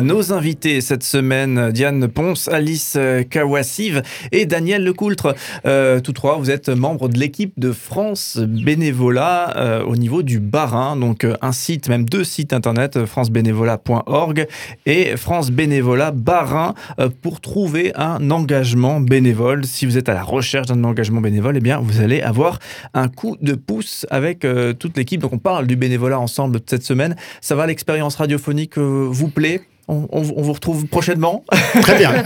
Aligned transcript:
Nos 0.00 0.32
invités 0.32 0.80
cette 0.80 1.04
semaine, 1.04 1.70
Diane 1.70 2.08
Ponce, 2.08 2.48
Alice 2.48 2.98
Kawassive 3.30 4.02
et 4.32 4.46
Daniel 4.46 4.82
Lecoultre. 4.82 5.34
Euh, 5.66 6.00
tous 6.00 6.12
trois, 6.12 6.36
vous 6.36 6.50
êtes 6.50 6.68
membres 6.68 7.08
de 7.08 7.18
l'équipe 7.18 7.52
de 7.58 7.72
France 7.72 8.38
Bénévolat 8.38 9.56
euh, 9.56 9.84
au 9.84 9.96
niveau 9.96 10.22
du 10.22 10.40
Barin. 10.40 10.96
Donc 10.96 11.24
euh, 11.24 11.36
un 11.42 11.52
site, 11.52 11.88
même 11.88 12.04
deux 12.04 12.24
sites 12.24 12.52
internet, 12.52 13.04
francebénévolat.org 13.04 14.46
et 14.86 15.16
France 15.16 15.50
Bénévolat 15.50 16.10
Barin 16.10 16.74
pour 17.22 17.40
trouver 17.40 17.92
un 17.94 18.30
engagement 18.30 19.00
bénévole. 19.00 19.64
Si 19.64 19.86
vous 19.86 19.98
êtes 19.98 20.08
à 20.08 20.14
la 20.14 20.22
recherche 20.22 20.66
d'un 20.66 20.82
engagement 20.84 21.20
bénévole, 21.20 21.56
eh 21.56 21.60
bien 21.60 21.78
vous 21.78 22.00
allez 22.00 22.20
avoir 22.20 22.58
un 22.94 23.08
coup 23.08 23.36
de 23.40 23.54
pouce 23.54 24.06
avec 24.10 24.46
toute 24.78 24.96
l'équipe. 24.96 25.20
Donc 25.20 25.32
on 25.32 25.38
parle 25.38 25.66
du 25.66 25.76
bénévolat 25.76 26.18
ensemble 26.18 26.60
cette 26.66 26.84
semaine. 26.84 27.16
Ça 27.40 27.54
va, 27.54 27.66
l'expérience 27.66 28.16
radiophonique 28.16 28.78
vous 28.78 29.28
plaît? 29.28 29.60
On, 29.88 30.22
vous 30.22 30.52
retrouve 30.52 30.86
prochainement. 30.86 31.44
Très 31.82 31.98
bien. 31.98 32.12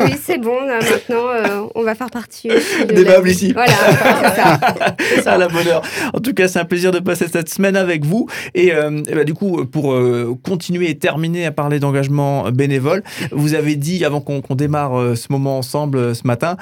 Oui, 0.00 0.12
c'est 0.20 0.38
bon. 0.38 0.66
maintenant, 0.66 1.28
euh, 1.28 1.66
on 1.74 1.82
va 1.82 1.94
faire 1.94 2.10
partie 2.10 2.48
des 2.88 3.04
meubles 3.04 3.30
ici. 3.30 3.52
Voilà, 3.52 3.72
c'est 4.98 5.22
ça. 5.22 5.32
À 5.32 5.38
la 5.38 5.48
bonne 5.48 5.66
heure. 5.66 5.82
En 6.12 6.20
tout 6.20 6.32
cas, 6.32 6.48
c'est 6.48 6.58
un 6.58 6.64
plaisir 6.64 6.90
de 6.90 6.98
passer 6.98 7.26
cette 7.28 7.48
semaine 7.48 7.76
avec 7.76 8.04
vous. 8.04 8.28
Et, 8.54 8.72
euh, 8.72 9.02
bah, 9.12 9.24
du 9.24 9.34
coup, 9.34 9.64
pour 9.66 9.92
euh, 9.92 10.36
continuer 10.42 10.90
et 10.90 10.98
terminer 10.98 11.46
à 11.46 11.52
parler 11.52 11.78
d'engagement 11.78 12.50
bénévole, 12.50 13.02
vous 13.30 13.54
avez 13.54 13.76
dit, 13.76 14.04
avant 14.04 14.20
qu'on 14.20 14.54
démarre 14.54 15.16
ce 15.16 15.26
moment 15.30 15.58
ensemble 15.58 16.14
ce 16.14 16.26
matin, 16.26 16.56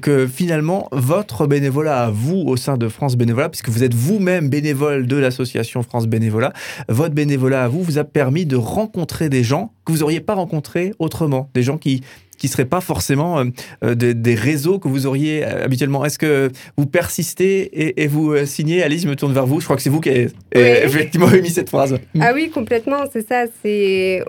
que 0.00 0.26
finalement, 0.26 0.88
votre 0.92 1.46
bénévolat 1.46 2.04
à 2.04 2.10
vous 2.10 2.42
au 2.46 2.56
sein 2.56 2.76
de 2.76 2.88
France 2.88 3.16
Bénévolat, 3.16 3.48
puisque 3.48 3.68
vous 3.68 3.84
êtes 3.84 3.94
vous-même 3.94 4.48
bénévole 4.48 5.06
de 5.06 5.16
l'association 5.16 5.82
France 5.82 6.06
Bénévolat, 6.06 6.52
votre 6.88 7.14
bénévolat 7.14 7.64
à 7.64 7.68
vous 7.68 7.82
vous 7.82 7.98
a 7.98 8.04
permis 8.04 8.46
de 8.46 8.56
rencontrer 8.56 9.28
des 9.28 9.42
gens 9.42 9.55
que 9.84 9.92
vous 9.92 9.98
n'auriez 9.98 10.20
pas 10.20 10.34
rencontrés 10.34 10.92
autrement, 10.98 11.48
des 11.54 11.62
gens 11.62 11.78
qui 11.78 12.02
qui 12.36 12.48
seraient 12.48 12.66
pas 12.66 12.80
forcément 12.80 13.38
euh, 13.38 13.44
euh, 13.84 13.94
des 13.94 14.34
réseaux 14.34 14.78
que 14.78 14.88
vous 14.88 15.06
auriez 15.06 15.44
euh, 15.44 15.64
habituellement. 15.64 16.04
Est-ce 16.04 16.18
que 16.18 16.50
vous 16.76 16.86
persistez 16.86 18.02
et, 18.02 18.06
vous 18.06 18.44
signez? 18.46 18.82
Alice, 18.82 19.02
je 19.02 19.08
me 19.08 19.16
tourne 19.16 19.32
vers 19.32 19.46
vous. 19.46 19.60
Je 19.60 19.64
crois 19.64 19.76
que 19.76 19.82
c'est 19.82 19.90
vous 19.90 20.00
qui 20.00 20.10
avez 20.10 20.28
effectivement 20.52 21.30
émis 21.32 21.50
cette 21.50 21.70
phrase. 21.70 21.98
Ah 22.20 22.32
oui, 22.34 22.50
complètement, 22.50 23.04
c'est 23.12 23.26
ça. 23.26 23.44
C'est 23.62 24.22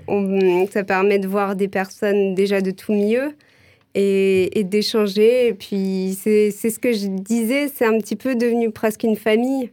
ça 0.72 0.83
permet 0.83 1.20
de 1.20 1.28
voir 1.28 1.55
des 1.55 1.67
personnes 1.67 2.36
déjà 2.36 2.61
de 2.61 2.72
tout 2.72 2.94
milieu 2.94 3.33
et, 3.95 4.59
et 4.59 4.64
d'échanger. 4.64 5.48
Et 5.48 5.53
puis 5.53 6.17
c'est 6.22 6.52
ce 6.52 6.80
que 6.80 6.94
je 6.94 7.08
disais, 7.08 7.72
c'est 7.73 7.86
un 7.86 7.98
petit 8.00 8.16
peu 8.16 8.36
devenu 8.36 8.72
presque 8.72 9.03
une 9.03 9.17
famille. 9.17 9.70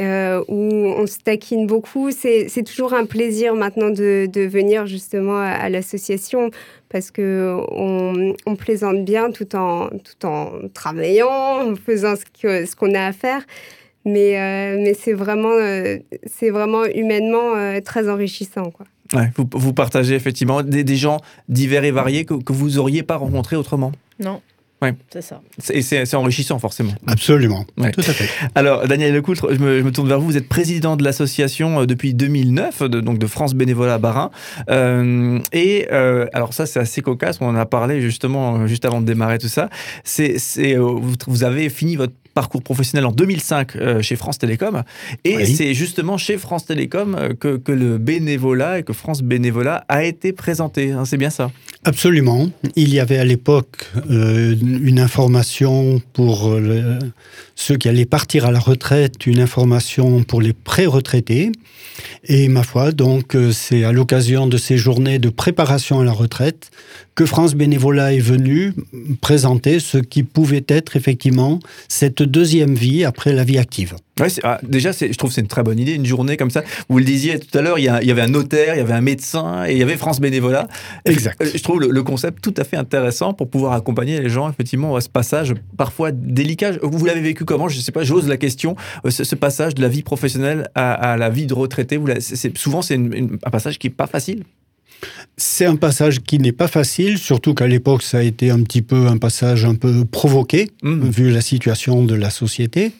Euh, 0.00 0.42
où 0.48 0.56
on 0.56 1.06
se 1.06 1.18
taquine 1.18 1.68
beaucoup. 1.68 2.10
C'est 2.10 2.64
toujours 2.64 2.94
un 2.94 3.06
plaisir 3.06 3.54
maintenant 3.54 3.90
de, 3.90 4.26
de 4.26 4.40
venir 4.40 4.86
justement 4.86 5.38
à, 5.38 5.68
l'association 5.68 6.50
parce 6.88 7.12
que 7.12 7.56
on, 7.70 8.34
on, 8.44 8.56
plaisante 8.56 9.04
bien 9.04 9.30
tout 9.30 9.54
en, 9.54 9.90
tout 9.90 10.26
en 10.26 10.50
travaillant, 10.72 11.28
en 11.28 11.76
faisant 11.76 12.14
ce 12.16 12.24
qu'on 12.74 12.90
ce 12.90 12.96
a 12.96 13.06
à 13.06 13.12
faire. 13.12 13.42
Mais, 14.04 14.36
euh, 14.36 14.80
mais 14.82 14.94
c'est 14.94 15.12
vraiment, 15.12 15.52
euh, 15.52 15.98
c'est 16.26 16.50
vraiment 16.50 16.84
humainement 16.86 17.80
très 17.84 18.08
enrichissant. 18.08 18.72
Quoi. 18.72 18.86
Ouais, 19.14 19.30
vous, 19.36 19.48
vous, 19.52 19.72
partagez 19.72 20.16
effectivement 20.16 20.62
des, 20.62 20.82
des, 20.82 20.96
gens 20.96 21.20
divers 21.48 21.84
et 21.84 21.92
variés 21.92 22.24
que, 22.24 22.34
que 22.34 22.52
vous 22.52 22.70
n'auriez 22.70 23.04
pas 23.04 23.16
rencontrés 23.16 23.54
autrement 23.54 23.92
Non. 24.18 24.42
C'est 25.10 25.22
ça. 25.22 25.40
Et 25.70 25.82
c'est 25.82 26.14
enrichissant, 26.14 26.58
forcément. 26.58 26.92
Absolument. 27.06 27.64
Tout 27.76 28.00
à 28.00 28.02
fait. 28.02 28.28
Alors, 28.54 28.86
Daniel 28.86 29.14
Lecoultre, 29.14 29.48
je 29.50 29.58
me, 29.58 29.78
je 29.78 29.82
me, 29.82 29.92
tourne 29.92 30.08
vers 30.08 30.20
vous. 30.20 30.26
Vous 30.26 30.36
êtes 30.36 30.48
président 30.48 30.96
de 30.96 31.04
l'association 31.04 31.80
euh, 31.80 31.86
depuis 31.86 32.14
2009, 32.14 32.82
de, 32.82 33.00
donc 33.00 33.18
de 33.18 33.26
France 33.26 33.54
Bénévolat 33.54 33.98
Barin. 33.98 34.30
Euh, 34.70 35.38
et 35.52 35.88
euh, 35.92 36.26
alors, 36.32 36.52
ça, 36.52 36.66
c'est 36.66 36.80
assez 36.80 37.00
cocasse. 37.00 37.38
On 37.40 37.48
en 37.48 37.56
a 37.56 37.66
parlé 37.66 38.00
justement 38.00 38.66
juste 38.66 38.84
avant 38.84 39.00
de 39.00 39.06
démarrer 39.06 39.38
tout 39.38 39.48
ça. 39.48 39.70
C'est, 40.04 40.36
vous, 40.76 41.14
vous 41.26 41.44
avez 41.44 41.68
fini 41.68 41.96
votre 41.96 42.14
parcours 42.34 42.62
professionnel 42.62 43.06
en 43.06 43.12
2005 43.12 43.76
euh, 43.76 44.02
chez 44.02 44.16
France 44.16 44.38
Télécom. 44.38 44.82
Et 45.24 45.46
c'est 45.46 45.72
justement 45.72 46.18
chez 46.18 46.36
France 46.36 46.66
Télécom 46.66 47.34
que, 47.40 47.56
que, 47.56 47.72
le 47.72 47.96
bénévolat 47.96 48.80
et 48.80 48.82
que 48.82 48.92
France 48.92 49.22
Bénévolat 49.22 49.84
a 49.88 50.04
été 50.04 50.32
présenté. 50.32 50.92
Hein, 50.92 51.04
c'est 51.04 51.16
bien 51.16 51.30
ça? 51.30 51.50
Absolument. 51.84 52.48
Il 52.76 52.92
y 52.92 52.98
avait 52.98 53.18
à 53.18 53.24
l'époque 53.24 53.90
euh, 54.10 54.56
une 54.60 54.98
information 54.98 56.00
pour 56.12 56.56
ceux 57.54 57.76
qui 57.76 57.88
allaient 57.88 58.06
partir 58.06 58.46
à 58.46 58.50
la 58.50 58.58
retraite, 58.58 59.26
une 59.26 59.40
information 59.40 60.22
pour 60.22 60.40
les 60.40 60.52
pré-retraités. 60.52 61.52
Et 62.24 62.48
ma 62.48 62.62
foi, 62.62 62.92
donc, 62.92 63.36
c'est 63.52 63.84
à 63.84 63.92
l'occasion 63.92 64.46
de 64.46 64.56
ces 64.56 64.78
journées 64.78 65.18
de 65.18 65.28
préparation 65.28 66.00
à 66.00 66.04
la 66.04 66.12
retraite 66.12 66.70
que 67.14 67.26
France 67.26 67.54
Bénévolat 67.54 68.12
est 68.12 68.18
venu 68.18 68.74
présenter 69.20 69.78
ce 69.78 69.98
qui 69.98 70.22
pouvait 70.22 70.64
être 70.68 70.96
effectivement 70.96 71.60
cette 71.88 72.22
deuxième 72.22 72.74
vie 72.74 73.04
après 73.04 73.32
la 73.32 73.44
vie 73.44 73.58
active. 73.58 73.94
Ouais, 74.20 74.28
ah, 74.44 74.60
déjà, 74.62 74.92
je 74.92 75.12
trouve 75.16 75.30
que 75.30 75.34
c'est 75.34 75.40
une 75.40 75.48
très 75.48 75.64
bonne 75.64 75.78
idée, 75.78 75.94
une 75.94 76.06
journée 76.06 76.36
comme 76.36 76.50
ça. 76.50 76.62
Vous 76.88 76.98
le 76.98 77.04
disiez 77.04 77.38
tout 77.38 77.58
à 77.58 77.62
l'heure, 77.62 77.78
il, 77.78 77.84
y, 77.84 77.88
avait 77.88 78.22
un 78.22 78.28
notaire, 78.28 78.74
il 78.74 78.78
y 78.78 78.80
avait 78.80 78.92
un 78.94 79.00
médecin 79.00 79.64
et 79.66 79.72
il 79.72 79.78
y 79.78 79.82
avait 79.82 79.96
France 79.96 80.20
Bénévolat. 80.20 80.68
Exact. 81.04 81.42
Je 81.44 81.62
trouve 81.62 81.80
le, 81.80 82.02
concept 82.04 82.42
tout 82.42 82.54
à 82.56 82.64
fait 82.64 82.76
intéressant 82.76 83.32
pour 83.32 83.48
pouvoir 83.48 83.72
accompagner 83.72 84.20
les 84.20 84.28
gens, 84.28 84.48
effectivement, 84.48 84.94
à 84.94 85.00
ce 85.00 85.08
passage 85.08 85.54
parfois 85.76 86.12
délicat. 86.12 86.72
Vous 86.82 87.04
l'avez 87.04 87.22
vécu 87.22 87.44
comment? 87.44 87.68
Je 87.68 87.78
ne 87.78 87.82
sais 87.82 87.92
pas, 87.92 88.04
j'ose 88.04 88.28
la 88.28 88.36
question. 88.36 88.76
Euh, 89.04 89.10
ce, 89.10 89.34
passage 89.34 89.74
de 89.74 89.82
la 89.82 89.88
vie 89.88 90.02
professionnelle 90.02 90.68
à, 90.74 91.16
la 91.16 91.28
vie 91.28 91.46
de 91.46 91.54
retraité, 91.54 91.96
vous 91.96 92.08
souvent, 92.54 92.82
c'est 92.82 92.94
un 92.94 93.50
passage 93.50 93.78
qui 93.78 93.88
n'est 93.88 93.94
pas 93.94 94.06
facile? 94.06 94.44
C'est 95.36 95.66
un 95.66 95.76
passage 95.76 96.20
qui 96.20 96.38
n'est 96.38 96.52
pas 96.52 96.68
facile, 96.68 97.18
surtout 97.18 97.54
qu'à 97.54 97.66
l'époque, 97.66 98.02
ça 98.02 98.18
a 98.18 98.22
été 98.22 98.50
un 98.50 98.62
petit 98.62 98.82
peu 98.82 99.08
un 99.08 99.18
passage 99.18 99.64
un 99.64 99.74
peu 99.74 100.04
provoqué, 100.04 100.70
mmh. 100.82 101.08
vu 101.08 101.30
la 101.30 101.40
situation 101.40 102.04
de 102.04 102.14
la 102.14 102.30
société. 102.30 102.92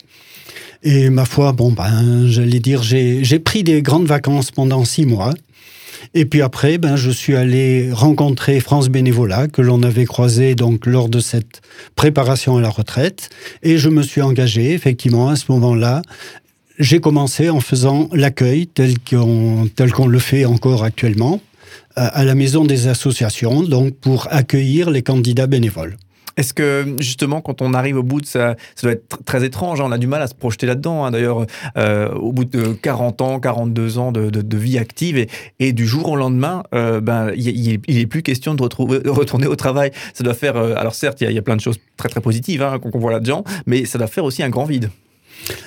Et 0.83 1.11
ma 1.11 1.25
foi, 1.25 1.53
bon, 1.53 1.73
ben, 1.73 2.27
j'allais 2.27 2.61
dire, 2.61 2.83
j'ai 2.83 3.39
pris 3.39 3.63
des 3.63 3.83
grandes 3.83 4.07
vacances 4.07 4.51
pendant 4.51 4.85
six 4.85 5.07
mois. 5.07 5.33
Et 6.13 6.27
puis 6.27 6.43
après, 6.43 6.77
ben, 6.77 6.97
je 6.97 7.11
suis 7.11 7.37
allé 7.37 7.91
rencontrer 7.91 8.61
France 8.61 8.89
Bénévolat, 8.89 9.49
que 9.49 9.63
l'on 9.63 9.83
avait 9.83 10.05
croisé 10.05 10.55
donc 10.55 10.87
lors 10.87 11.09
de 11.09 11.21
cette 11.21 11.63
préparation 11.97 12.59
à 12.59 12.61
la 12.61 12.69
retraite. 12.69 13.31
Et 13.63 13.79
je 13.79 13.89
me 13.89 14.03
suis 14.03 14.21
engagé, 14.21 14.73
effectivement, 14.73 15.29
à 15.29 15.37
ce 15.37 15.47
moment-là. 15.53 16.03
J'ai 16.79 17.01
commencé 17.01 17.49
en 17.49 17.61
faisant 17.61 18.11
l'accueil 18.13 18.67
tel 18.67 18.99
qu'on 18.99 19.69
tel 19.75 19.93
qu'on 19.93 20.09
le 20.09 20.19
fait 20.19 20.45
encore 20.45 20.83
actuellement 20.83 21.41
à 21.97 22.25
la 22.25 22.35
maison 22.35 22.65
des 22.65 22.89
associations, 22.89 23.63
donc 23.63 23.95
pour 23.95 24.29
accueillir 24.31 24.91
les 24.91 25.03
candidats 25.03 25.47
bénévoles. 25.47 25.97
Est-ce 26.37 26.53
que 26.53 26.97
justement, 26.99 27.41
quand 27.41 27.63
on 27.63 27.75
arrive 27.75 27.97
au 27.97 28.03
bout 28.03 28.21
de 28.21 28.27
ça, 28.27 28.57
ça 28.75 28.87
doit 28.87 28.93
être 28.93 29.23
très 29.25 29.45
étrange, 29.45 29.81
hein, 29.81 29.85
on 29.87 29.93
a 29.93 29.99
du 29.99 30.07
mal 30.07 30.21
à 30.21 30.27
se 30.27 30.35
projeter 30.35 30.67
là-dedans. 30.67 31.05
Hein. 31.05 31.11
D'ailleurs, 31.11 31.47
euh, 31.77 32.13
au 32.15 32.33
bout 32.33 32.45
de 32.45 32.73
40 32.73 33.21
ans, 33.21 33.41
42 33.41 33.99
ans 33.99 34.13
de, 34.13 34.57
vie 34.57 34.79
active, 34.79 35.27
et, 35.61 35.73
du 35.73 35.87
jour 35.87 36.09
au 36.09 36.17
lendemain, 36.17 36.65
euh, 36.75 37.01
ben, 37.01 37.33
il 37.37 37.81
n'est 37.89 38.07
plus 38.07 38.23
question 38.23 38.55
de 38.55 38.63
retrouver, 38.63 38.99
retourner 39.07 39.47
au 39.47 39.57
travail. 39.57 39.93
Ça 40.13 40.25
doit 40.25 40.35
faire, 40.35 40.57
euh, 40.57 40.75
alors 40.77 40.95
certes, 40.95 41.21
il 41.21 41.31
y, 41.31 41.39
a 41.39 41.43
plein 41.43 41.57
de 41.57 41.61
choses 41.61 41.79
très 41.97 42.09
très 42.09 42.21
positives 42.21 42.63
hein, 42.63 42.79
qu'on 42.79 42.99
voit 42.99 43.13
là-dedans, 43.13 43.45
mais 43.67 43.85
ça 43.85 43.99
doit 43.99 44.07
faire 44.07 44.25
aussi 44.25 44.43
un 44.43 44.51
grand 44.51 44.65
vide. 44.65 44.91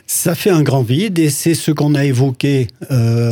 Ça 0.05 0.35
fait 0.35 0.49
un 0.49 0.63
grand 0.63 0.81
vide 0.81 1.19
et 1.19 1.29
c'est 1.29 1.53
ce 1.53 1.71
qu'on 1.71 1.93
a 1.93 2.05
évoqué 2.05 2.67
euh, 2.91 3.31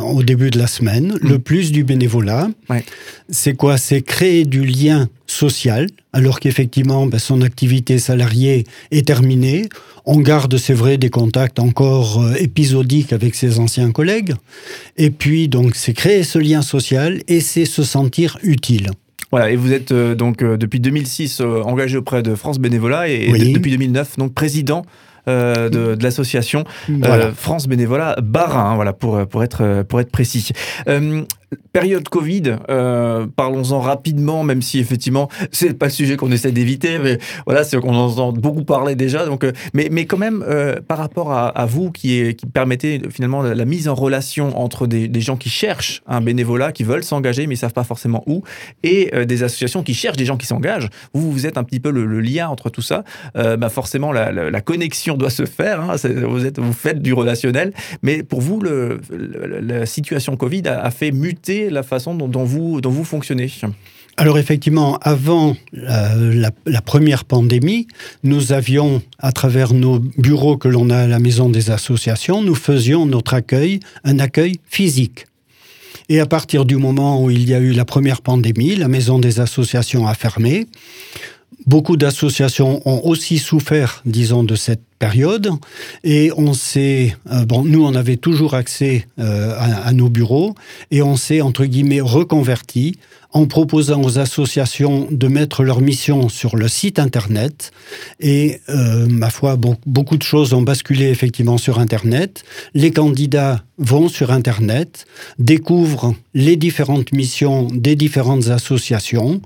au 0.00 0.22
début 0.22 0.50
de 0.50 0.58
la 0.58 0.66
semaine. 0.66 1.18
Mm. 1.20 1.28
Le 1.28 1.38
plus 1.38 1.72
du 1.72 1.84
bénévolat, 1.84 2.48
c'est 3.28 3.54
quoi? 3.54 3.78
C'est 3.78 4.02
créer 4.02 4.44
du 4.44 4.64
lien 4.64 5.08
social, 5.26 5.86
alors 6.12 6.40
qu'effectivement, 6.40 7.06
ben, 7.06 7.18
son 7.18 7.42
activité 7.42 7.98
salariée 7.98 8.64
est 8.90 9.06
terminée. 9.06 9.68
On 10.06 10.20
garde, 10.20 10.56
c'est 10.58 10.74
vrai, 10.74 10.98
des 10.98 11.10
contacts 11.10 11.58
encore 11.58 12.22
euh, 12.22 12.34
épisodiques 12.34 13.12
avec 13.12 13.34
ses 13.34 13.58
anciens 13.58 13.90
collègues. 13.90 14.34
Et 14.96 15.10
puis, 15.10 15.48
donc, 15.48 15.74
c'est 15.74 15.94
créer 15.94 16.24
ce 16.24 16.38
lien 16.38 16.62
social 16.62 17.22
et 17.28 17.40
c'est 17.40 17.64
se 17.64 17.82
sentir 17.82 18.38
utile. 18.42 18.90
Voilà, 19.30 19.50
et 19.50 19.56
vous 19.56 19.72
êtes 19.72 19.92
euh, 19.92 20.14
donc 20.14 20.44
depuis 20.44 20.80
2006 20.80 21.40
engagé 21.40 21.96
auprès 21.96 22.22
de 22.22 22.34
France 22.34 22.58
Bénévolat 22.58 23.08
et, 23.08 23.52
depuis 23.52 23.72
2009 23.72 24.16
donc 24.16 24.32
président 24.32 24.84
euh, 25.28 25.68
de, 25.68 26.02
l'association 26.02 26.64
euh, 26.90 27.32
France 27.34 27.66
Bénévolat 27.66 28.16
Barin, 28.22 28.74
voilà, 28.74 28.92
pour, 28.92 29.26
pour, 29.26 29.42
être, 29.42 29.82
pour 29.82 30.00
être 30.00 30.10
précis. 30.10 30.50
Période 31.72 32.08
Covid, 32.08 32.56
euh, 32.70 33.26
parlons-en 33.34 33.80
rapidement, 33.80 34.44
même 34.44 34.62
si 34.62 34.78
effectivement 34.78 35.28
c'est 35.50 35.76
pas 35.78 35.86
le 35.86 35.92
sujet 35.92 36.16
qu'on 36.16 36.30
essaie 36.30 36.52
d'éviter, 36.52 36.98
mais 36.98 37.18
voilà, 37.46 37.64
c'est 37.64 37.78
qu'on 37.80 37.94
entend 37.94 38.32
beaucoup 38.32 38.64
parler 38.64 38.94
déjà. 38.94 39.26
Donc, 39.26 39.44
euh, 39.44 39.52
mais, 39.72 39.88
mais 39.90 40.06
quand 40.06 40.18
même, 40.18 40.44
euh, 40.46 40.76
par 40.80 40.98
rapport 40.98 41.32
à, 41.32 41.66
vous 41.66 41.90
qui, 41.90 42.14
est, 42.18 42.44
permettez 42.52 43.00
finalement 43.10 43.42
la, 43.42 43.64
mise 43.64 43.88
en 43.88 43.94
relation 43.94 44.58
entre 44.58 44.86
des, 44.86 45.20
gens 45.20 45.36
qui 45.36 45.48
cherchent 45.48 46.02
un 46.06 46.20
bénévolat, 46.20 46.72
qui 46.72 46.84
veulent 46.84 47.04
s'engager 47.04 47.46
mais 47.46 47.54
ils 47.54 47.58
savent 47.58 47.72
pas 47.72 47.84
forcément 47.84 48.22
où, 48.26 48.42
et 48.82 49.10
des 49.24 49.42
associations 49.42 49.82
qui 49.82 49.94
cherchent 49.94 50.16
des 50.16 50.26
gens 50.26 50.36
qui 50.36 50.46
s'engagent. 50.46 50.88
Vous, 51.14 51.32
vous 51.32 51.46
êtes 51.46 51.56
un 51.56 51.64
petit 51.64 51.80
peu 51.80 51.90
le, 51.90 52.20
lien 52.20 52.48
entre 52.48 52.70
tout 52.70 52.82
ça. 52.82 53.04
bah 53.34 53.68
forcément, 53.68 54.12
la, 54.12 54.60
connexion 54.60 55.16
doit 55.16 55.30
se 55.30 55.44
faire. 55.44 55.80
Hein. 55.80 55.96
vous 56.26 56.46
êtes, 56.46 56.58
vous 56.58 56.72
faites 56.72 57.02
du 57.02 57.12
relationnel, 57.12 57.72
mais 58.02 58.22
pour 58.22 58.40
vous, 58.40 58.60
le, 58.60 59.00
la 59.10 59.86
situation 59.86 60.36
Covid 60.36 60.68
a, 60.68 60.80
a 60.80 60.90
fait 60.90 61.10
muter 61.10 61.33
la 61.70 61.82
façon 61.82 62.14
dont, 62.14 62.44
vous, 62.44 63.04
fonctionnez 63.04 63.48
alors 64.16 64.38
effectivement, 64.38 64.96
avant 65.02 65.56
euh, 65.76 66.48
la, 66.66 66.80
première 66.82 67.24
pandémie, 67.24 67.88
nous 68.22 68.52
avions, 68.52 69.02
à 69.18 69.32
travers 69.32 69.74
nos 69.74 69.98
bureaux 69.98 70.56
que 70.56 70.68
l'on 70.68 70.88
a 70.90 70.98
à 70.98 71.06
la 71.08 71.18
maison 71.18 71.48
des 71.48 71.70
associations, 71.70 72.40
nous 72.40 72.54
faisions 72.54 73.06
notre 73.06 73.34
accueil, 73.34 73.80
un 74.04 74.20
accueil 74.20 74.60
physique. 74.66 75.26
Et 76.08 76.20
à 76.20 76.26
partir 76.26 76.64
du 76.64 76.76
moment 76.76 77.22
où 77.22 77.30
il 77.30 77.48
y 77.48 77.54
a 77.54 77.58
eu 77.58 77.72
la 77.72 77.84
première 77.84 78.20
pandémie, 78.20 78.76
la 78.76 78.88
maison 78.88 79.18
des 79.18 79.40
associations 79.40 80.06
a 80.06 80.14
fermé. 80.14 80.66
Beaucoup 81.66 81.96
d'associations 81.96 82.82
ont 82.86 83.00
aussi 83.04 83.38
souffert, 83.38 84.02
disons, 84.04 84.44
de 84.44 84.54
cette 84.54 84.82
période. 84.98 85.50
Et 86.02 86.30
on 86.36 86.52
s'est, 86.54 87.16
euh, 87.30 87.44
bon, 87.44 87.64
nous, 87.64 87.84
on 87.84 87.94
avait 87.94 88.16
toujours 88.16 88.54
accès 88.54 89.06
euh, 89.18 89.54
à, 89.58 89.92
nos 89.92 90.08
bureaux 90.08 90.54
et 90.90 91.02
on 91.02 91.16
s'est, 91.16 91.40
entre 91.40 91.64
guillemets, 91.64 92.00
reconverti 92.00 92.98
en 93.32 93.46
proposant 93.46 94.00
aux 94.02 94.18
associations 94.18 95.08
de 95.10 95.26
mettre 95.26 95.64
leur 95.64 95.80
mission 95.80 96.28
sur 96.28 96.56
le 96.56 96.68
site 96.68 96.98
Internet. 96.98 97.72
Et, 98.20 98.60
euh, 98.68 99.06
ma 99.08 99.30
foi, 99.30 99.58
beaucoup 99.86 100.16
de 100.16 100.22
choses 100.22 100.52
ont 100.52 100.62
basculé 100.62 101.06
effectivement 101.06 101.58
sur 101.58 101.78
Internet. 101.80 102.44
Les 102.74 102.92
candidats 102.92 103.64
vont 103.78 104.08
sur 104.08 104.30
Internet, 104.30 105.06
découvrent 105.38 106.14
les 106.34 106.56
différentes 106.56 107.12
missions 107.12 107.68
des 107.72 107.96
différentes 107.96 108.48
associations, 108.48 109.40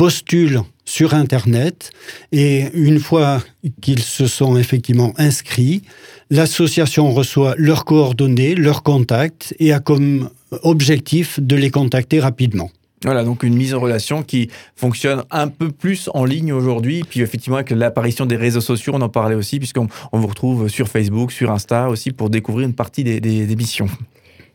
postulent 0.00 0.62
sur 0.86 1.12
Internet 1.12 1.90
et 2.32 2.68
une 2.72 3.00
fois 3.00 3.42
qu'ils 3.82 3.98
se 4.02 4.26
sont 4.26 4.56
effectivement 4.56 5.12
inscrits, 5.18 5.82
l'association 6.30 7.10
reçoit 7.10 7.54
leurs 7.58 7.84
coordonnées, 7.84 8.54
leurs 8.54 8.82
contacts 8.82 9.54
et 9.58 9.74
a 9.74 9.78
comme 9.78 10.30
objectif 10.62 11.38
de 11.38 11.54
les 11.54 11.70
contacter 11.70 12.18
rapidement. 12.18 12.70
Voilà, 13.04 13.24
donc 13.24 13.42
une 13.42 13.54
mise 13.54 13.74
en 13.74 13.80
relation 13.80 14.22
qui 14.22 14.48
fonctionne 14.74 15.22
un 15.30 15.48
peu 15.48 15.70
plus 15.70 16.08
en 16.14 16.24
ligne 16.24 16.54
aujourd'hui. 16.54 17.04
Puis 17.06 17.20
effectivement, 17.20 17.56
avec 17.56 17.68
l'apparition 17.68 18.24
des 18.24 18.36
réseaux 18.36 18.62
sociaux, 18.62 18.94
on 18.96 19.02
en 19.02 19.10
parlait 19.10 19.34
aussi, 19.34 19.58
puisqu'on 19.58 19.88
on 20.12 20.18
vous 20.18 20.28
retrouve 20.28 20.68
sur 20.68 20.88
Facebook, 20.88 21.30
sur 21.30 21.50
Insta 21.50 21.90
aussi, 21.90 22.10
pour 22.10 22.30
découvrir 22.30 22.66
une 22.66 22.74
partie 22.74 23.04
des, 23.04 23.20
des, 23.20 23.54
missions. 23.54 23.88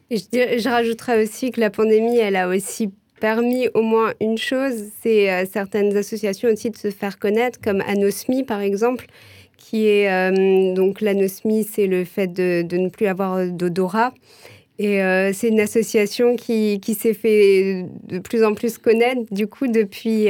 je, 0.10 0.18
je 0.34 0.70
rajouterais 0.70 1.24
aussi 1.24 1.52
que 1.52 1.60
la 1.60 1.70
pandémie, 1.70 2.18
elle 2.18 2.36
a 2.36 2.48
aussi 2.48 2.90
permis 3.26 3.70
au 3.74 3.82
moins 3.82 4.14
une 4.22 4.38
chose, 4.38 4.92
c'est 5.02 5.32
euh, 5.32 5.46
certaines 5.52 5.98
associations 5.98 6.48
aussi 6.48 6.70
de 6.70 6.78
se 6.78 6.92
faire 6.92 7.18
connaître, 7.18 7.60
comme 7.60 7.82
Anosmi 7.82 8.44
par 8.44 8.62
exemple, 8.62 9.08
qui 9.58 9.88
est 9.88 10.08
euh, 10.12 10.76
donc 10.76 11.02
l'anosmie, 11.02 11.64
c'est 11.64 11.88
le 11.88 12.06
fait 12.06 12.28
de, 12.28 12.62
de, 12.62 12.78
ne 12.78 12.88
plus 12.88 13.08
avoir 13.08 13.48
d'odorat. 13.48 14.14
Et 14.78 15.02
euh, 15.02 15.34
c'est 15.34 15.48
une 15.48 15.60
association 15.60 16.36
qui, 16.36 16.80
qui 16.80 16.94
s'est 16.94 17.16
fait 17.16 17.88
de 18.08 18.20
plus 18.20 18.44
en 18.44 18.54
plus 18.54 18.78
connaître, 18.78 19.24
du 19.32 19.48
coup, 19.48 19.66
depuis, 19.66 20.28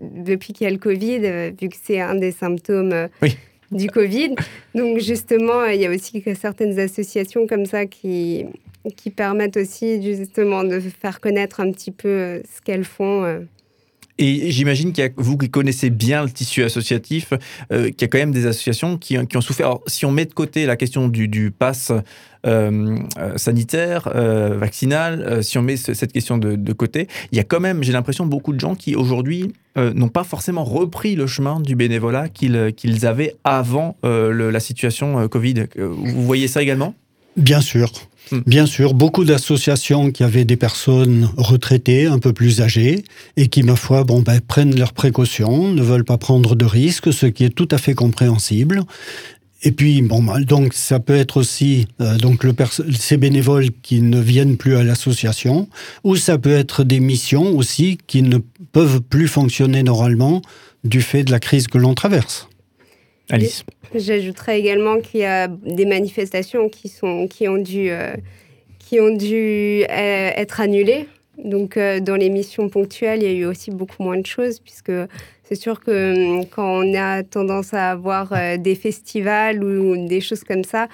depuis 0.00 0.52
qu'il 0.52 0.64
y 0.64 0.68
a 0.68 0.70
le 0.70 0.78
Covid, 0.78 1.50
vu 1.60 1.68
que 1.68 1.76
c'est 1.82 2.00
un 2.00 2.14
des 2.14 2.30
symptômes 2.30 3.08
du 3.72 3.88
Covid. 3.88 4.36
Donc, 4.76 5.00
justement, 5.00 5.64
il 5.64 5.80
y 5.80 5.86
a 5.86 5.90
aussi 5.90 6.22
certaines 6.40 6.78
associations 6.78 7.48
comme 7.48 7.66
ça 7.66 7.86
qui, 7.86 8.44
qui 8.96 9.10
permettent 9.10 9.56
aussi 9.56 10.02
justement 10.02 10.64
de 10.64 10.80
faire 10.80 11.20
connaître 11.20 11.60
un 11.60 11.70
petit 11.72 11.90
peu 11.90 12.08
euh, 12.08 12.42
ce 12.42 12.60
qu'elles 12.62 12.84
font. 12.84 13.24
Euh. 13.24 13.40
Et 14.20 14.50
j'imagine 14.50 14.92
qu'il 14.92 15.04
y 15.04 15.06
a, 15.06 15.10
vous 15.16 15.36
qui 15.36 15.48
connaissez 15.48 15.90
bien 15.90 16.24
le 16.24 16.30
tissu 16.30 16.64
associatif, 16.64 17.32
euh, 17.70 17.84
qu'il 17.90 18.02
y 18.02 18.04
a 18.04 18.08
quand 18.08 18.18
même 18.18 18.32
des 18.32 18.46
associations 18.46 18.98
qui, 18.98 19.16
ont 19.16 19.40
souffert. 19.40 19.66
Alors, 19.66 19.82
si 19.86 20.06
on 20.06 20.10
met 20.10 20.24
de 20.24 20.34
côté 20.34 20.66
la 20.66 20.76
question 20.76 21.06
du, 21.06 21.28
du 21.28 21.52
pass 21.52 21.92
sanitaire, 23.36 24.08
vaccinal, 24.56 25.44
si 25.44 25.58
on 25.58 25.62
met 25.62 25.76
cette 25.76 26.12
question 26.12 26.38
de, 26.38 26.72
côté, 26.72 27.06
il 27.30 27.36
y 27.36 27.40
a 27.40 27.44
quand 27.44 27.60
même, 27.60 27.84
j'ai 27.84 27.92
l'impression, 27.92 28.26
beaucoup 28.26 28.52
de 28.52 28.58
gens 28.58 28.74
qui 28.74 28.96
aujourd'hui 28.96 29.52
n'ont 29.76 30.08
pas 30.08 30.24
forcément 30.24 30.64
repris 30.64 31.14
le 31.14 31.26
chemin 31.28 31.60
du 31.60 31.76
bénévolat 31.76 32.28
qu'ils 32.28 33.06
avaient 33.06 33.36
avant 33.44 33.96
la 34.02 34.60
situation 34.60 35.28
Covid. 35.28 35.66
Vous 35.76 36.24
voyez 36.24 36.48
ça 36.48 36.60
également? 36.60 36.94
Bien 37.38 37.60
sûr. 37.60 37.92
Hmm. 38.30 38.40
Bien 38.46 38.66
sûr, 38.66 38.92
beaucoup 38.92 39.24
d'associations 39.24 40.10
qui 40.10 40.22
avaient 40.22 40.44
des 40.44 40.56
personnes 40.56 41.30
retraitées, 41.36 42.06
un 42.06 42.18
peu 42.18 42.32
plus 42.32 42.60
âgées, 42.60 43.04
et 43.36 43.48
qui, 43.48 43.62
ma 43.62 43.76
foi, 43.76 44.04
bon, 44.04 44.20
ben, 44.20 44.40
prennent 44.40 44.76
leurs 44.76 44.92
précautions, 44.92 45.72
ne 45.72 45.82
veulent 45.82 46.04
pas 46.04 46.18
prendre 46.18 46.54
de 46.54 46.64
risques, 46.64 47.12
ce 47.12 47.26
qui 47.26 47.44
est 47.44 47.54
tout 47.54 47.68
à 47.70 47.78
fait 47.78 47.94
compréhensible. 47.94 48.82
Et 49.62 49.72
puis, 49.72 50.02
bon, 50.02 50.22
ben, 50.22 50.40
donc 50.40 50.74
ça 50.74 51.00
peut 51.00 51.16
être 51.16 51.38
aussi 51.38 51.86
euh, 52.00 52.18
donc 52.18 52.44
le 52.44 52.54
ces 52.96 53.16
bénévoles 53.16 53.70
qui 53.82 54.02
ne 54.02 54.20
viennent 54.20 54.56
plus 54.56 54.76
à 54.76 54.84
l'association, 54.84 55.68
ou 56.04 56.16
ça 56.16 56.38
peut 56.38 56.52
être 56.52 56.84
des 56.84 57.00
missions 57.00 57.56
aussi 57.56 57.98
qui 58.06 58.22
ne 58.22 58.38
peuvent 58.72 59.00
plus 59.00 59.28
fonctionner 59.28 59.82
normalement 59.82 60.42
du 60.84 61.02
fait 61.02 61.24
de 61.24 61.30
la 61.30 61.40
crise 61.40 61.66
que 61.66 61.78
l'on 61.78 61.94
traverse. 61.94 62.47
J'ajouterais 63.94 64.58
également 64.58 65.00
qu'il 65.00 65.20
y 65.20 65.24
a 65.24 65.48
des 65.48 65.86
manifestations 65.86 66.68
qui, 66.68 66.88
sont, 66.88 67.26
qui 67.28 67.48
ont 67.48 67.58
dû, 67.58 67.90
euh, 67.90 68.14
qui 68.78 69.00
ont 69.00 69.14
dû 69.14 69.84
euh, 69.84 70.30
être 70.36 70.60
annulées. 70.60 71.08
Donc, 71.42 71.76
euh, 71.76 72.00
dans 72.00 72.16
les 72.16 72.30
missions 72.30 72.68
ponctuelles, 72.68 73.22
il 73.22 73.30
y 73.30 73.34
a 73.34 73.36
eu 73.36 73.44
aussi 73.44 73.70
beaucoup 73.70 74.02
moins 74.02 74.18
de 74.18 74.26
choses, 74.26 74.60
puisque 74.60 74.92
c'est 75.44 75.54
sûr 75.54 75.80
que 75.80 76.38
hum, 76.38 76.46
quand 76.46 76.84
on 76.84 76.94
a 76.94 77.22
tendance 77.22 77.74
à 77.74 77.90
avoir 77.90 78.32
des 78.58 78.74
festivals 78.74 79.62
ou 79.62 80.06
des 80.06 80.20
choses 80.20 80.44
comme 80.44 80.64
ça, 80.64 80.88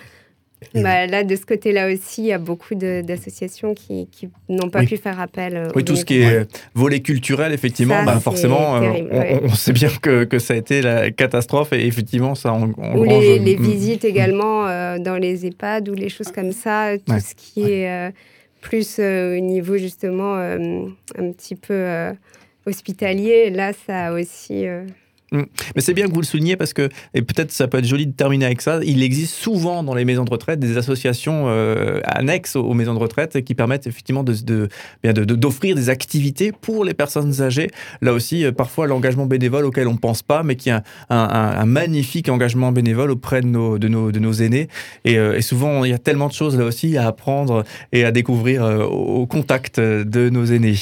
bah, 0.74 1.06
là, 1.06 1.24
de 1.24 1.36
ce 1.36 1.46
côté-là 1.46 1.92
aussi, 1.92 2.22
il 2.22 2.26
y 2.26 2.32
a 2.32 2.38
beaucoup 2.38 2.74
d'associations 2.74 3.74
qui, 3.74 4.08
n'ont 4.48 4.68
pas 4.68 4.84
pu 4.84 4.96
faire 4.96 5.20
appel. 5.20 5.56
Euh, 5.56 5.68
oui, 5.74 5.84
tout 5.84 5.96
ce 5.96 6.04
qui 6.04 6.20
est 6.20 6.46
volet 6.74 7.00
culturel, 7.00 7.52
effectivement, 7.52 8.02
bah, 8.04 8.20
forcément, 8.20 8.76
euh, 8.76 9.38
on, 9.42 9.54
sait 9.54 9.72
bien 9.72 9.88
que, 10.00 10.24
que, 10.24 10.38
ça 10.38 10.54
a 10.54 10.56
été 10.56 10.82
la 10.82 11.10
catastrophe 11.10 11.72
et 11.72 11.86
effectivement, 11.86 12.34
ça 12.34 12.52
en, 12.52 12.70
Ou 12.96 13.04
les, 13.04 13.38
les, 13.38 13.56
visites 13.56 14.04
également 14.04 14.66
euh, 14.66 14.98
dans 14.98 15.16
les 15.16 15.46
EHPAD 15.46 15.88
ou 15.88 15.94
les 15.94 16.08
choses 16.08 16.32
comme 16.32 16.52
ça, 16.52 16.96
tout 16.98 17.18
ce 17.18 17.34
qui 17.34 17.62
est 17.70 18.12
plus 18.60 18.98
au 18.98 19.40
niveau 19.40 19.76
justement 19.76 20.34
un 20.36 21.32
petit 21.32 21.54
peu 21.54 21.86
hospitalier, 22.66 23.50
là, 23.50 23.72
ça 23.86 24.06
a 24.06 24.12
aussi. 24.12 24.66
Mais 25.34 25.80
c'est 25.80 25.94
bien 25.94 26.06
que 26.06 26.12
vous 26.12 26.20
le 26.20 26.26
souligniez 26.26 26.56
parce 26.56 26.72
que, 26.72 26.88
et 27.14 27.22
peut-être 27.22 27.52
ça 27.52 27.68
peut 27.68 27.78
être 27.78 27.86
joli 27.86 28.06
de 28.06 28.12
terminer 28.12 28.46
avec 28.46 28.60
ça, 28.60 28.80
il 28.84 29.02
existe 29.02 29.34
souvent 29.34 29.82
dans 29.82 29.94
les 29.94 30.04
maisons 30.04 30.24
de 30.24 30.30
retraite 30.30 30.60
des 30.60 30.76
associations 30.76 31.44
euh, 31.48 32.00
annexes 32.04 32.56
aux, 32.56 32.74
maisons 32.74 32.94
de 32.94 32.98
retraite 32.98 33.42
qui 33.44 33.54
permettent 33.54 33.86
effectivement 33.86 34.24
de, 34.24 34.68
bien 35.02 35.12
d'offrir 35.12 35.74
des 35.74 35.90
activités 35.90 36.52
pour 36.52 36.84
les 36.84 36.94
personnes 36.94 37.40
âgées. 37.42 37.70
Là 38.02 38.12
aussi, 38.12 38.44
euh, 38.44 38.52
parfois 38.52 38.86
l'engagement 38.86 39.26
bénévole 39.26 39.64
auquel 39.64 39.88
on 39.88 39.92
ne 39.92 39.98
pense 39.98 40.22
pas, 40.22 40.42
mais 40.42 40.56
qui 40.56 40.70
est 40.70 40.80
un, 41.10 41.64
magnifique 41.66 42.28
engagement 42.28 42.72
bénévole 42.72 43.10
auprès 43.10 43.40
de 43.40 43.46
nos, 43.46 43.78
de 43.78 43.88
nos, 43.88 44.12
de 44.12 44.18
nos 44.18 44.32
aînés. 44.32 44.68
Euh, 45.06 45.36
et, 45.36 45.42
souvent, 45.42 45.84
il 45.84 45.90
y 45.90 45.94
a 45.94 45.98
tellement 45.98 46.28
de 46.28 46.32
choses 46.32 46.58
là 46.58 46.64
aussi 46.64 46.96
à 46.96 47.06
apprendre 47.06 47.64
et 47.92 48.04
à 48.04 48.12
découvrir 48.12 48.62
au 48.64 49.26
contact 49.26 49.80
de 49.80 50.30
nos 50.30 50.44
aînés. 50.44 50.74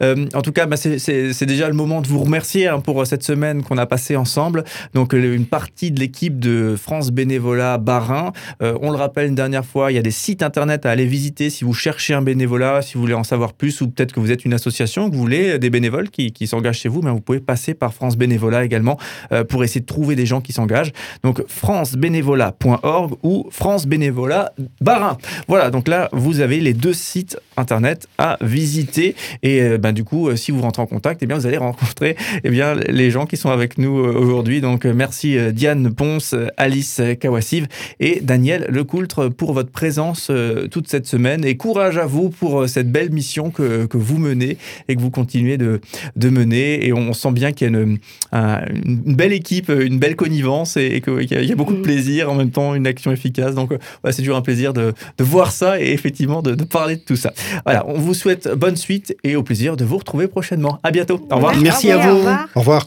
en 0.00 0.42
tout 0.42 0.52
cas, 0.52 0.66
bah, 0.66 0.76
c'est 0.76 1.46
déjà 1.46 1.68
le 1.68 1.74
moment 1.74 2.00
de 2.00 2.08
vous 2.08 2.20
remercier 2.20 2.68
hein, 2.68 2.80
pour 2.80 3.06
cette 3.06 3.22
semaine 3.22 3.62
qu'on 3.62 3.78
a 3.78 3.81
passé 3.86 4.16
ensemble. 4.16 4.64
Donc 4.94 5.14
euh, 5.14 5.34
une 5.34 5.46
partie 5.46 5.90
de 5.90 6.00
l'équipe 6.00 6.38
de 6.38 6.76
France 6.76 7.10
Bénévolat 7.10 7.78
Barin. 7.78 8.32
Euh, 8.62 8.76
on 8.82 8.90
le 8.90 8.96
rappelle 8.96 9.28
une 9.28 9.34
dernière 9.34 9.64
fois, 9.64 9.92
il 9.92 9.94
y 9.94 9.98
a 9.98 10.02
des 10.02 10.10
sites 10.10 10.42
internet 10.42 10.86
à 10.86 10.90
aller 10.90 11.06
visiter 11.06 11.50
si 11.50 11.64
vous 11.64 11.74
cherchez 11.74 12.14
un 12.14 12.22
bénévolat, 12.22 12.82
si 12.82 12.94
vous 12.94 13.00
voulez 13.00 13.14
en 13.14 13.24
savoir 13.24 13.52
plus 13.52 13.80
ou 13.80 13.88
peut-être 13.88 14.12
que 14.12 14.20
vous 14.20 14.30
êtes 14.30 14.44
une 14.44 14.54
association, 14.54 15.08
que 15.08 15.14
vous 15.14 15.20
voulez 15.20 15.58
des 15.58 15.70
bénévoles 15.70 16.10
qui, 16.10 16.32
s'engagent 16.46 16.80
chez 16.80 16.88
vous, 16.88 17.02
mais 17.02 17.10
vous 17.10 17.20
pouvez 17.20 17.40
passer 17.40 17.72
par 17.72 17.94
France 17.94 18.16
Bénévolat 18.16 18.64
également 18.64 18.98
euh, 19.30 19.44
pour 19.44 19.64
essayer 19.64 19.80
de 19.80 19.86
trouver 19.86 20.16
des 20.16 20.26
gens 20.26 20.40
qui 20.40 20.52
s'engagent. 20.52 20.92
Donc 21.22 21.42
francebénévolat.org 21.46 23.14
ou 23.22 23.48
France 23.50 23.86
Bénévolat 23.86 24.52
Barin. 24.80 25.16
Voilà, 25.48 25.70
donc 25.70 25.88
là 25.88 26.08
vous 26.12 26.40
avez 26.40 26.60
les 26.60 26.74
deux 26.74 26.92
sites 26.92 27.38
internet 27.56 28.08
à 28.18 28.38
visiter 28.40 29.14
et 29.42 29.78
ben, 29.78 29.92
du 29.92 30.04
coup 30.04 30.34
si 30.36 30.50
vous 30.50 30.60
rentrez 30.60 30.82
en 30.82 30.86
contact, 30.86 31.22
eh 31.22 31.26
bien 31.26 31.36
vous 31.36 31.46
allez 31.46 31.58
rencontrer 31.58 32.16
eh 32.44 32.50
bien 32.50 32.74
les 32.74 33.10
gens 33.10 33.26
qui 33.26 33.36
sont 33.36 33.50
avec 33.50 33.61
avec 33.62 33.78
nous 33.78 33.92
aujourd'hui. 33.92 34.60
Donc 34.60 34.84
merci 34.84 35.36
Diane 35.52 35.94
Ponce, 35.94 36.34
Alice 36.56 37.00
Kawassiv 37.20 37.68
et 38.00 38.20
Daniel 38.20 38.66
Lecoultre 38.68 39.30
pour 39.30 39.52
votre 39.52 39.70
présence 39.70 40.32
toute 40.70 40.88
cette 40.88 41.06
semaine. 41.06 41.44
Et 41.44 41.56
courage 41.56 41.96
à 41.96 42.06
vous 42.06 42.28
pour 42.28 42.68
cette 42.68 42.90
belle 42.90 43.10
mission 43.10 43.50
que, 43.50 43.86
que 43.86 43.96
vous 43.96 44.18
menez 44.18 44.56
et 44.88 44.96
que 44.96 45.00
vous 45.00 45.10
continuez 45.10 45.58
de, 45.58 45.80
de 46.16 46.28
mener. 46.28 46.86
Et 46.86 46.92
on 46.92 47.12
sent 47.12 47.30
bien 47.30 47.52
qu'il 47.52 47.70
y 47.70 47.74
a 47.74 47.78
une, 47.78 47.98
une, 48.32 49.14
belle 49.14 49.32
équipe, 49.32 49.68
une 49.68 49.98
belle 49.98 50.16
connivence 50.16 50.76
et, 50.76 51.00
qu'il 51.00 51.30
y, 51.30 51.52
a 51.52 51.54
beaucoup 51.54 51.74
de 51.74 51.78
mm. 51.78 51.82
plaisir, 51.82 52.30
en 52.30 52.34
même 52.34 52.50
temps 52.50 52.74
une 52.74 52.86
action 52.86 53.12
efficace. 53.12 53.54
Donc 53.54 53.72
c'est 54.10 54.22
toujours 54.22 54.36
un 54.36 54.42
plaisir 54.42 54.72
de, 54.72 54.92
de, 55.18 55.24
voir 55.24 55.52
ça 55.52 55.80
et 55.80 55.92
effectivement 55.92 56.42
de, 56.42 56.54
de, 56.54 56.64
parler 56.64 56.96
de 56.96 57.02
tout 57.02 57.16
ça. 57.16 57.32
Voilà, 57.64 57.84
on 57.86 57.98
vous 57.98 58.14
souhaite 58.14 58.48
bonne 58.48 58.76
suite 58.76 59.16
et 59.22 59.36
au 59.36 59.42
plaisir 59.42 59.76
de 59.76 59.84
vous 59.84 59.98
retrouver 59.98 60.26
prochainement. 60.26 60.78
À 60.82 60.90
bientôt. 60.90 61.24
Au 61.30 61.36
revoir. 61.36 61.56
Merci 61.56 61.90
à 61.90 61.98
vous. 61.98 62.26
Au 62.54 62.60
revoir. 62.60 62.86